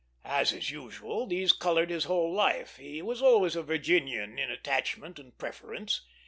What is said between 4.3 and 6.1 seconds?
in attachment and preference.